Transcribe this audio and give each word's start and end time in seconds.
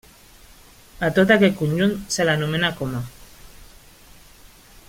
A 1.07 1.09
tot 1.19 1.33
aquest 1.35 1.59
conjunt 1.59 1.93
se 2.17 2.27
l'anomena 2.29 2.75
coma. 2.81 3.05